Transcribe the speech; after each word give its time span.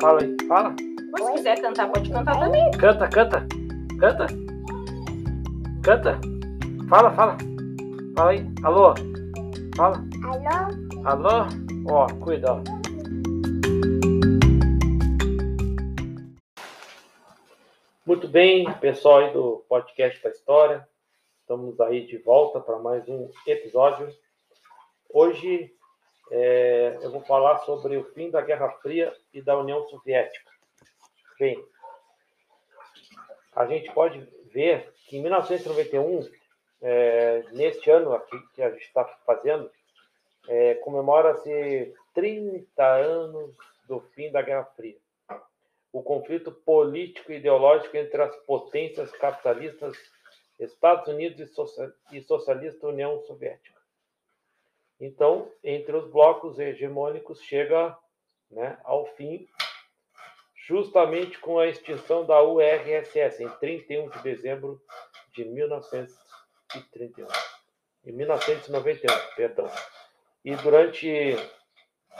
Fala 0.00 0.20
aí, 0.22 0.36
fala. 0.46 0.76
Mas 1.10 1.24
se 1.24 1.32
quiser 1.32 1.60
cantar, 1.60 1.90
pode 1.90 2.08
cantar 2.08 2.38
também. 2.38 2.70
Canta, 2.72 3.08
canta. 3.08 3.46
Canta. 3.98 4.26
Canta. 5.82 6.20
Fala, 6.88 7.10
fala. 7.10 7.36
Fala 8.16 8.30
aí. 8.30 8.46
Alô? 8.62 8.94
Fala. 9.76 9.96
Alô? 10.24 11.04
Alô? 11.04 11.46
Ó, 11.90 12.06
cuida, 12.24 12.52
ó. 12.52 12.62
Muito 18.06 18.28
bem, 18.28 18.72
pessoal 18.74 19.18
aí 19.18 19.32
do 19.32 19.64
podcast 19.68 20.22
da 20.22 20.30
História. 20.30 20.88
Estamos 21.40 21.80
aí 21.80 22.06
de 22.06 22.18
volta 22.18 22.60
para 22.60 22.78
mais 22.78 23.08
um 23.08 23.28
episódio. 23.44 24.08
Hoje 25.12 25.72
é, 26.30 26.98
eu 27.02 27.10
vou 27.10 27.22
falar 27.22 27.58
sobre 27.60 27.96
o 27.96 28.04
fim 28.12 28.30
da 28.30 28.40
Guerra 28.40 28.70
Fria 28.82 29.14
e 29.32 29.40
da 29.40 29.58
União 29.58 29.86
Soviética. 29.88 30.50
Bem, 31.38 31.64
a 33.54 33.66
gente 33.66 33.92
pode 33.92 34.20
ver 34.52 34.92
que 35.06 35.16
em 35.16 35.22
1991, 35.22 36.28
é, 36.82 37.44
neste 37.52 37.90
ano 37.90 38.12
aqui 38.12 38.36
que 38.54 38.62
a 38.62 38.70
gente 38.70 38.84
está 38.84 39.04
fazendo, 39.24 39.70
é, 40.48 40.74
comemora-se 40.76 41.94
30 42.14 42.84
anos 42.84 43.54
do 43.86 44.00
fim 44.00 44.30
da 44.30 44.42
Guerra 44.42 44.64
Fria. 44.76 44.96
O 45.92 46.02
conflito 46.02 46.52
político 46.52 47.32
e 47.32 47.36
ideológico 47.36 47.96
entre 47.96 48.20
as 48.20 48.36
potências 48.44 49.10
capitalistas 49.12 49.96
Estados 50.58 51.06
Unidos 51.06 51.52
e 52.12 52.20
socialista 52.22 52.88
União 52.88 53.22
Soviética. 53.22 53.77
Então, 55.00 55.52
entre 55.62 55.96
os 55.96 56.10
blocos 56.10 56.58
hegemônicos, 56.58 57.40
chega 57.42 57.96
né, 58.50 58.78
ao 58.82 59.06
fim, 59.14 59.48
justamente 60.66 61.38
com 61.38 61.58
a 61.58 61.66
extinção 61.66 62.26
da 62.26 62.42
URSS, 62.42 63.42
em 63.42 63.48
31 63.48 64.10
de 64.10 64.22
dezembro 64.22 64.80
de 65.32 65.44
1931. 65.44 67.26
Em 68.04 68.12
1991, 68.12 69.06
perdão. 69.36 69.70
E 70.44 70.54
durante 70.56 71.36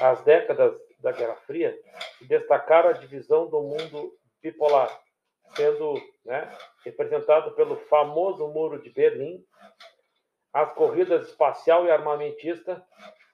as 0.00 0.22
décadas 0.22 0.78
da 1.00 1.10
Guerra 1.12 1.36
Fria, 1.36 1.76
destacaram 2.22 2.90
a 2.90 2.94
divisão 2.94 3.48
do 3.48 3.62
mundo 3.62 4.16
bipolar, 4.42 5.00
sendo 5.56 5.94
né, 6.24 6.50
representado 6.84 7.52
pelo 7.52 7.76
famoso 7.86 8.46
Muro 8.48 8.80
de 8.80 8.90
Berlim, 8.90 9.44
as 10.52 10.72
corridas 10.74 11.28
espacial 11.28 11.86
e 11.86 11.90
armamentista, 11.90 12.84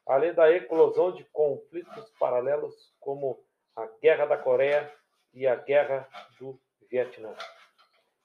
além 0.07 0.33
da 0.33 0.51
eclosão 0.53 1.13
de 1.13 1.25
conflitos 1.27 2.11
paralelos 2.19 2.75
como 3.01 3.43
a 3.75 3.87
Guerra 4.01 4.27
da 4.27 4.37
Coreia 4.37 4.93
e 5.33 5.47
a 5.47 5.57
Guerra 5.57 6.09
do 6.39 6.59
Vietnã. 6.91 7.35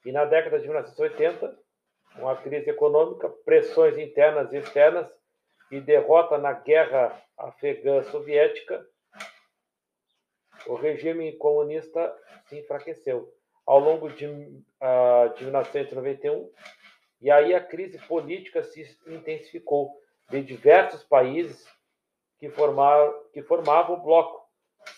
E 0.06 0.12
na 0.12 0.26
década 0.26 0.60
de 0.60 0.66
1980, 0.66 1.58
com 2.16 2.30
a 2.30 2.36
crise 2.36 2.70
econômica, 2.70 3.30
pressões 3.46 3.98
internas 3.98 4.52
e 4.52 4.58
externas 4.58 5.08
e 5.72 5.80
derrota 5.80 6.38
na 6.38 6.54
Guerra 6.54 7.22
Afegã 7.38 8.04
Soviética, 8.04 8.86
o 10.68 10.76
regime 10.76 11.32
comunista 11.38 12.14
se 12.48 12.60
enfraqueceu. 12.60 13.34
Ao 13.66 13.80
longo 13.80 14.10
de, 14.10 14.26
uh, 14.26 15.34
de 15.36 15.44
1991, 15.44 16.52
e 17.22 17.30
aí 17.30 17.54
a 17.54 17.64
crise 17.64 18.00
política 18.08 18.64
se 18.64 18.98
intensificou 19.06 20.02
de 20.30 20.42
diversos 20.42 21.04
países 21.04 21.68
que, 22.40 22.50
formaram, 22.50 23.14
que 23.32 23.44
formavam 23.44 23.96
o 23.98 24.02
bloco 24.02 24.50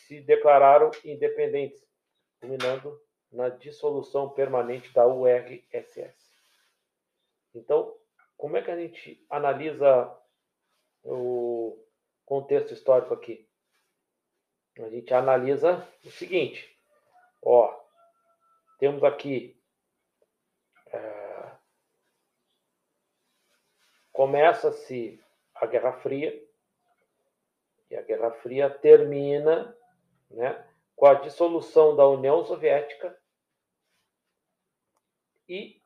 se 0.08 0.22
declararam 0.22 0.90
independentes, 1.04 1.86
culminando 2.40 2.98
na 3.32 3.50
dissolução 3.50 4.30
permanente 4.30 4.94
da 4.94 5.06
URSS. 5.06 6.16
Então, 7.54 7.94
como 8.38 8.56
é 8.56 8.62
que 8.62 8.72
a 8.72 8.78
gente 8.78 9.26
analisa 9.30 10.16
o 11.04 11.78
contexto 12.26 12.74
histórico 12.74 13.14
aqui? 13.14 13.48
A 14.80 14.90
gente 14.90 15.14
analisa 15.14 15.86
o 16.06 16.10
seguinte, 16.10 16.78
ó, 17.42 17.78
temos 18.80 19.04
aqui 19.04 19.62
começa-se 24.24 25.22
a 25.54 25.66
Guerra 25.66 25.92
Fria, 26.00 26.42
e 27.92 27.96
a 27.98 28.02
Guerra 28.02 28.32
Fria 28.32 28.70
termina 28.70 29.78
né, 30.32 30.66
com 30.96 31.08
a 31.08 31.16
dissolução 31.16 31.94
da 31.94 32.08
União 32.08 32.46
Soviética 32.46 33.20
e 35.48 35.78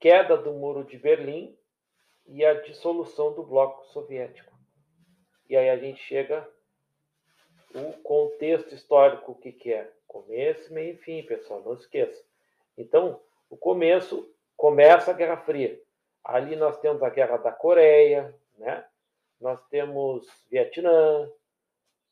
queda 0.00 0.36
do 0.36 0.52
Muro 0.52 0.82
de 0.82 0.98
Berlim 0.98 1.56
e 2.26 2.44
a 2.44 2.60
dissolução 2.60 3.34
do 3.34 3.44
Bloco 3.44 3.86
Soviético. 3.92 4.52
E 5.48 5.56
aí 5.56 5.70
a 5.70 5.76
gente 5.76 6.02
chega 6.02 6.44
o 7.72 7.92
contexto 8.02 8.74
histórico, 8.74 9.30
o 9.30 9.36
que, 9.36 9.52
que 9.52 9.72
é? 9.72 9.92
Começo, 10.08 10.74
meio 10.74 10.94
e 10.94 10.96
fim, 10.96 11.22
pessoal, 11.22 11.62
não 11.62 11.74
esqueça. 11.74 12.20
Então, 12.76 13.22
o 13.48 13.56
começo 13.56 14.28
começa 14.56 15.12
a 15.12 15.14
Guerra 15.14 15.36
Fria. 15.36 15.80
Ali 16.24 16.56
nós 16.56 16.78
temos 16.80 17.02
a 17.02 17.10
Guerra 17.10 17.38
da 17.38 17.52
Coreia, 17.52 18.34
né? 18.58 18.84
nós 19.40 19.62
temos 19.68 20.26
Vietnã, 20.50 21.28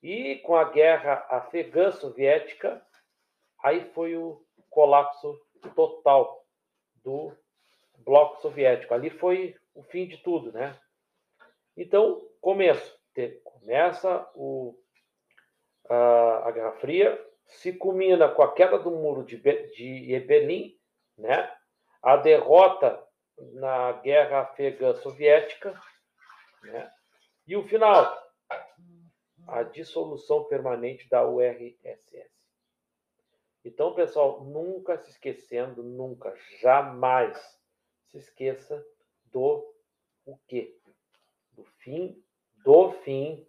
e 0.02 0.36
com 0.36 0.56
a 0.56 0.64
Guerra 0.64 1.26
Afegã 1.28 1.90
Soviética, 1.90 2.84
aí 3.62 3.84
foi 3.92 4.16
o 4.16 4.44
colapso 4.70 5.38
total 5.74 6.46
do 7.02 7.36
bloco 7.98 8.40
soviético. 8.40 8.94
Ali 8.94 9.10
foi 9.10 9.56
o 9.74 9.82
fim 9.82 10.06
de 10.06 10.18
tudo, 10.18 10.52
né? 10.52 10.78
Então, 11.76 12.20
começo. 12.40 12.96
Começa 13.42 14.30
o, 14.36 14.78
a, 15.88 16.48
a 16.48 16.50
Guerra 16.52 16.72
Fria, 16.74 17.26
se 17.46 17.72
culmina 17.72 18.28
com 18.28 18.42
a 18.42 18.54
queda 18.54 18.78
do 18.78 18.92
muro 18.92 19.24
de, 19.24 19.36
de 19.36 20.20
Berlim, 20.20 20.78
né? 21.16 21.52
a 22.00 22.16
derrota 22.16 23.04
na 23.52 23.92
guerra 23.92 24.40
afegã 24.40 24.94
soviética, 24.94 25.80
né? 26.62 26.92
e 27.46 27.56
o 27.56 27.66
final, 27.66 28.16
a 29.46 29.62
dissolução 29.62 30.44
permanente 30.44 31.08
da 31.08 31.26
URSS. 31.26 32.30
Então, 33.64 33.94
pessoal, 33.94 34.44
nunca 34.44 34.96
se 34.98 35.10
esquecendo, 35.10 35.82
nunca, 35.82 36.34
jamais 36.60 37.38
se 38.06 38.18
esqueça 38.18 38.84
do 39.26 39.74
o 40.24 40.38
quê? 40.46 40.78
Do 41.52 41.64
fim, 41.78 42.22
do 42.64 42.92
fim 43.02 43.46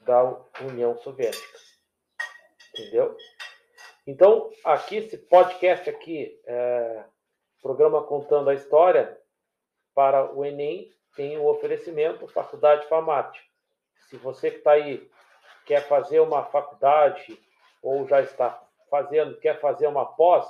da 0.00 0.22
União 0.62 0.96
Soviética. 0.98 1.58
Entendeu? 2.72 3.16
Então, 4.06 4.50
aqui, 4.64 4.96
esse 4.96 5.18
podcast 5.18 5.90
aqui, 5.90 6.40
é, 6.46 7.04
programa 7.62 8.02
Contando 8.02 8.50
a 8.50 8.54
História, 8.54 9.18
para 9.94 10.32
o 10.32 10.44
Enem, 10.44 10.92
tem 11.16 11.36
o 11.36 11.42
um 11.42 11.48
oferecimento 11.48 12.28
Faculdade 12.28 12.86
FAMAT. 12.86 13.36
Se 14.08 14.16
você 14.16 14.50
que 14.50 14.58
está 14.58 14.72
aí 14.72 15.10
quer 15.66 15.86
fazer 15.86 16.20
uma 16.20 16.44
faculdade 16.44 17.38
ou 17.82 18.06
já 18.06 18.22
está 18.22 18.62
fazendo, 18.88 19.38
quer 19.38 19.60
fazer 19.60 19.86
uma 19.86 20.06
pós, 20.06 20.46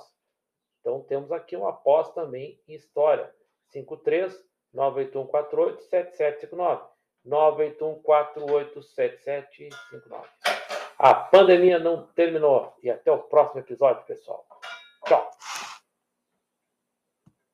então 0.80 1.02
temos 1.02 1.32
aqui 1.32 1.56
uma 1.56 1.72
pós 1.72 2.12
também 2.12 2.60
em 2.68 2.74
História. 2.74 3.34
53 3.70 4.32
98148 4.72 5.82
7759. 5.82 6.84
98148 7.24 8.82
7759. 8.82 10.28
A 10.98 11.14
pandemia 11.14 11.78
não 11.78 12.06
terminou. 12.08 12.74
E 12.82 12.90
até 12.90 13.10
o 13.10 13.18
próximo 13.18 13.60
episódio, 13.60 14.04
pessoal. 14.04 14.46
Tchau. 15.04 15.30